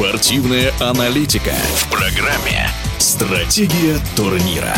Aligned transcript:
Спортивная 0.00 0.72
аналитика 0.80 1.52
в 1.74 1.90
программе 1.90 2.70
«Стратегия 2.96 3.98
турнира». 4.16 4.74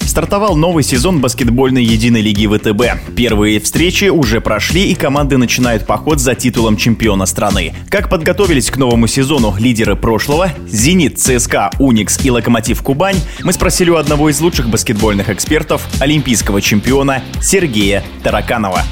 Стартовал 0.00 0.56
новый 0.56 0.82
сезон 0.82 1.20
баскетбольной 1.20 1.84
единой 1.84 2.22
лиги 2.22 2.46
ВТБ. 2.46 3.14
Первые 3.14 3.60
встречи 3.60 4.06
уже 4.06 4.40
прошли, 4.40 4.90
и 4.90 4.94
команды 4.94 5.36
начинают 5.36 5.86
поход 5.86 6.18
за 6.18 6.34
титулом 6.34 6.78
чемпиона 6.78 7.26
страны. 7.26 7.74
Как 7.90 8.08
подготовились 8.08 8.70
к 8.70 8.78
новому 8.78 9.06
сезону 9.06 9.54
лидеры 9.58 9.96
прошлого– 9.96 10.50
«Зенит», 10.66 11.18
«ЦСКА», 11.18 11.72
«Уникс» 11.78 12.24
и 12.24 12.30
«Локомотив 12.30 12.80
Кубань»– 12.82 13.20
мы 13.42 13.52
спросили 13.52 13.90
у 13.90 13.96
одного 13.96 14.30
из 14.30 14.40
лучших 14.40 14.70
баскетбольных 14.70 15.28
экспертов, 15.28 15.86
олимпийского 16.00 16.62
чемпиона 16.62 17.22
Сергея 17.42 18.02
Тараканова. 18.22 18.82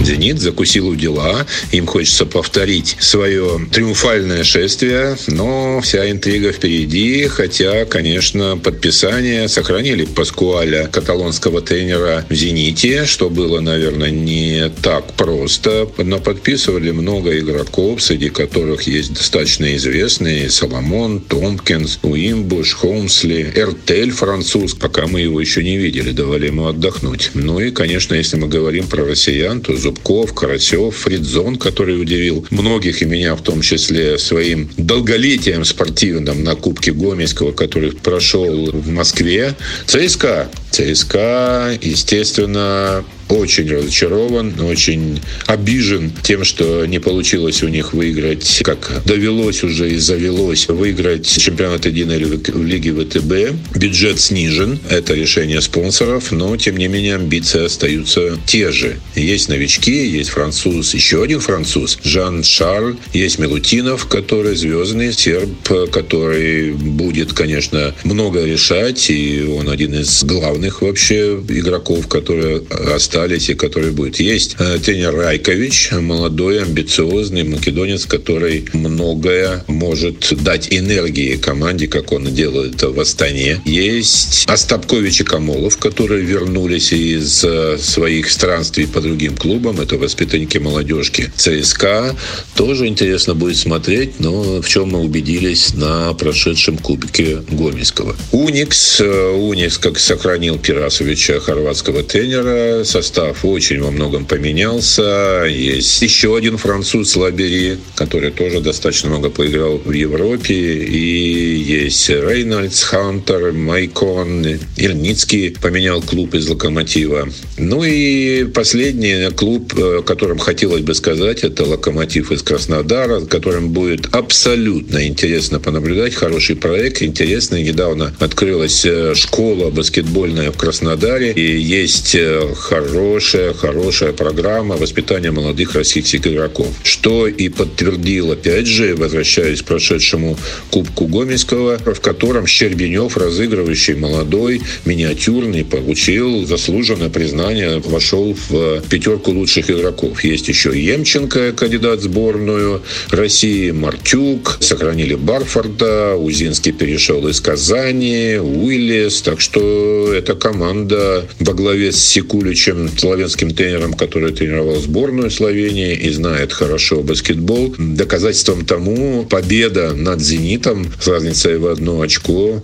«Зенит» 0.00 0.40
закусил 0.40 0.88
у 0.88 0.94
дела. 0.94 1.46
Им 1.72 1.86
хочется 1.86 2.26
повторить 2.26 2.96
свое 3.00 3.60
триумфальное 3.72 4.44
шествие, 4.44 5.16
но 5.26 5.80
вся 5.80 6.10
интрига 6.10 6.52
впереди. 6.52 7.26
Хотя, 7.26 7.84
конечно, 7.84 8.56
подписание 8.56 9.48
сохранили 9.48 10.04
Паскуаля, 10.04 10.86
каталонского 10.86 11.60
тренера 11.60 12.24
в 12.28 12.34
«Зените», 12.34 13.04
что 13.04 13.30
было, 13.30 13.60
наверное, 13.60 14.10
не 14.10 14.70
так 14.82 15.12
просто. 15.14 15.88
Но 15.98 16.18
подписывали 16.18 16.90
много 16.90 17.38
игроков, 17.38 18.02
среди 18.02 18.28
которых 18.28 18.82
есть 18.82 19.14
достаточно 19.14 19.74
известные 19.76 20.50
Соломон, 20.50 21.20
Томпкинс, 21.20 21.98
Уимбуш, 22.02 22.74
Холмсли, 22.74 23.52
Эртель 23.54 24.10
француз, 24.10 24.74
пока 24.74 25.06
мы 25.06 25.20
его 25.20 25.40
еще 25.40 25.62
не 25.62 25.76
видели, 25.76 26.12
давали 26.12 26.46
ему 26.46 26.66
отдохнуть. 26.66 27.30
Ну 27.34 27.60
и, 27.60 27.70
конечно, 27.70 28.14
если 28.14 28.36
мы 28.36 28.48
говорим 28.48 28.86
про 28.86 29.04
россиян, 29.04 29.60
то 29.60 29.76
Зубков, 29.86 30.34
Карасев, 30.34 30.96
Фридзон, 30.96 31.56
который 31.56 32.00
удивил 32.00 32.44
многих 32.50 33.02
и 33.02 33.04
меня 33.04 33.36
в 33.36 33.42
том 33.42 33.60
числе 33.60 34.18
своим 34.18 34.68
долголетием 34.76 35.64
спортивным 35.64 36.42
на 36.42 36.56
Кубке 36.56 36.90
Гомельского, 36.90 37.52
который 37.52 37.92
прошел 37.92 38.72
в 38.72 38.88
Москве. 38.88 39.54
ЦСКА. 39.86 40.50
ЦСКА, 40.72 41.78
естественно, 41.80 43.04
очень 43.28 43.68
разочарован, 43.70 44.60
очень 44.60 45.20
обижен 45.46 46.12
тем, 46.22 46.44
что 46.44 46.86
не 46.86 46.98
получилось 46.98 47.62
у 47.62 47.68
них 47.68 47.92
выиграть, 47.92 48.60
как 48.62 49.02
довелось 49.04 49.62
уже 49.64 49.90
и 49.90 49.96
завелось, 49.96 50.68
выиграть 50.68 51.26
чемпионат 51.26 51.86
единой 51.86 52.18
лиги 52.18 52.90
ВТБ. 52.90 53.76
Бюджет 53.76 54.20
снижен, 54.20 54.78
это 54.88 55.14
решение 55.14 55.60
спонсоров, 55.60 56.30
но, 56.30 56.56
тем 56.56 56.76
не 56.76 56.88
менее, 56.88 57.16
амбиции 57.16 57.64
остаются 57.64 58.38
те 58.46 58.70
же. 58.70 58.96
Есть 59.14 59.48
новички, 59.48 60.06
есть 60.06 60.30
француз, 60.30 60.94
еще 60.94 61.22
один 61.22 61.40
француз, 61.40 61.98
Жан 62.04 62.44
Шарль, 62.44 62.96
есть 63.12 63.38
Милутинов, 63.38 64.06
который 64.06 64.54
звездный 64.54 65.12
серб, 65.12 65.50
который 65.90 66.72
будет, 66.72 67.32
конечно, 67.32 67.94
много 68.04 68.44
решать, 68.44 69.10
и 69.10 69.42
он 69.44 69.68
один 69.68 69.94
из 69.94 70.22
главных 70.24 70.82
вообще 70.82 71.40
игроков, 71.48 72.06
которые 72.08 72.62
остались 72.94 73.15
остались 73.16 73.48
и 73.48 73.54
который 73.54 73.92
будет. 73.92 74.20
Есть 74.20 74.56
э, 74.58 74.78
тренер 74.78 75.14
Райкович, 75.16 75.92
молодой, 75.92 76.62
амбициозный 76.62 77.44
македонец, 77.44 78.04
который 78.04 78.66
многое 78.74 79.64
может 79.68 80.34
дать 80.42 80.68
энергии 80.70 81.36
команде, 81.36 81.88
как 81.88 82.12
он 82.12 82.26
делает 82.34 82.82
в 82.82 83.00
Астане. 83.00 83.60
Есть 83.64 84.44
Остапкович 84.46 85.22
и 85.22 85.24
Камолов, 85.24 85.78
которые 85.78 86.24
вернулись 86.24 86.92
из 86.92 87.42
э, 87.42 87.78
своих 87.78 88.30
странствий 88.30 88.86
по 88.86 89.00
другим 89.00 89.34
клубам. 89.34 89.80
Это 89.80 89.96
воспитанники 89.96 90.58
молодежки 90.58 91.32
ЦСКА. 91.36 92.14
Тоже 92.54 92.86
интересно 92.86 93.34
будет 93.34 93.56
смотреть, 93.56 94.20
но 94.20 94.60
в 94.60 94.68
чем 94.68 94.90
мы 94.90 95.00
убедились 95.00 95.72
на 95.72 96.12
прошедшем 96.12 96.76
кубике 96.76 97.38
Гомельского. 97.50 98.14
Уникс. 98.32 99.00
Э, 99.00 99.30
Уникс, 99.30 99.78
как 99.78 99.98
сохранил 99.98 100.58
Пирасовича, 100.58 101.40
хорватского 101.40 102.02
тренера, 102.02 102.84
со 102.84 103.05
состав 103.06 103.44
очень 103.44 103.80
во 103.80 103.90
многом 103.92 104.24
поменялся. 104.24 105.44
Есть 105.48 106.02
еще 106.02 106.36
один 106.36 106.56
француз 106.56 107.14
Лабери, 107.14 107.78
который 107.94 108.32
тоже 108.32 108.60
достаточно 108.60 109.10
много 109.10 109.30
поиграл 109.30 109.78
в 109.78 109.92
Европе. 109.92 110.54
И 110.54 111.54
есть 111.54 112.08
Рейнольдс, 112.10 112.82
Хантер, 112.82 113.52
Майкон, 113.52 114.44
Ильницкий 114.76 115.54
поменял 115.62 116.02
клуб 116.02 116.34
из 116.34 116.48
Локомотива. 116.48 117.28
Ну 117.58 117.84
и 117.84 118.44
последний 118.44 119.30
клуб, 119.30 119.72
о 119.76 120.02
котором 120.02 120.38
хотелось 120.38 120.82
бы 120.82 120.94
сказать, 120.94 121.44
это 121.44 121.64
Локомотив 121.64 122.32
из 122.32 122.42
Краснодара, 122.42 123.20
которым 123.20 123.70
будет 123.70 124.08
абсолютно 124.12 125.06
интересно 125.06 125.60
понаблюдать. 125.60 126.14
Хороший 126.14 126.56
проект, 126.56 127.02
интересный. 127.02 127.62
Недавно 127.62 128.12
открылась 128.18 128.84
э, 128.84 129.14
школа 129.14 129.70
баскетбольная 129.70 130.50
в 130.50 130.56
Краснодаре. 130.56 131.32
И 131.32 131.60
есть 131.60 132.16
э, 132.16 132.40
хороший 132.56 132.95
хорошая, 132.96 133.52
хорошая 133.52 134.12
программа 134.12 134.76
воспитания 134.76 135.30
молодых 135.30 135.74
российских 135.74 136.26
игроков. 136.26 136.68
Что 136.82 137.26
и 137.26 137.50
подтвердил, 137.50 138.32
опять 138.32 138.66
же, 138.66 138.96
возвращаясь 138.96 139.60
к 139.60 139.66
прошедшему 139.66 140.38
Кубку 140.70 141.06
Гомельского, 141.06 141.76
в 141.76 142.00
котором 142.00 142.46
Щербинев, 142.46 143.18
разыгрывающий 143.18 143.96
молодой, 143.96 144.62
миниатюрный, 144.86 145.62
получил 145.64 146.46
заслуженное 146.46 147.10
признание, 147.10 147.82
вошел 147.84 148.34
в 148.48 148.80
пятерку 148.88 149.32
лучших 149.32 149.70
игроков. 149.70 150.24
Есть 150.24 150.48
еще 150.48 150.70
Емченко, 150.74 151.52
кандидат 151.52 152.00
в 152.00 152.04
сборную 152.04 152.82
России, 153.10 153.72
Мартюк, 153.72 154.56
сохранили 154.60 155.16
Барфорда, 155.16 156.16
Узинский 156.16 156.72
перешел 156.72 157.28
из 157.28 157.42
Казани, 157.42 158.38
Уиллис. 158.40 159.20
Так 159.20 159.42
что 159.42 160.14
эта 160.14 160.34
команда 160.34 161.26
во 161.40 161.52
главе 161.52 161.92
с 161.92 162.02
Секуличем 162.02 162.85
славянским 162.96 163.50
тренером, 163.50 163.94
который 163.94 164.32
тренировал 164.32 164.76
сборную 164.76 165.30
Словении 165.30 165.94
и 165.94 166.10
знает 166.10 166.52
хорошо 166.52 167.02
баскетбол. 167.02 167.74
Доказательством 167.78 168.64
тому 168.64 169.24
победа 169.24 169.94
над 169.94 170.20
«Зенитом» 170.20 170.86
с 171.00 171.06
разницей 171.06 171.58
в 171.58 171.66
одно 171.66 172.00
очко. 172.00 172.62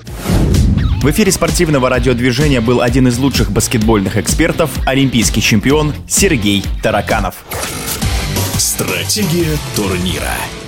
В 1.03 1.11
эфире 1.11 1.33
спортивного 1.33 1.89
радиодвижения 1.89 2.61
был 2.61 2.81
один 2.81 3.09
из 3.09 3.19
лучших 3.19 3.51
баскетбольных 3.51 4.17
экспертов, 4.17 4.71
олимпийский 4.87 5.43
чемпион 5.43 5.93
Сергей 6.09 6.63
Тараканов. 6.83 7.45
Стратегия 8.57 9.59
турнира. 9.75 10.62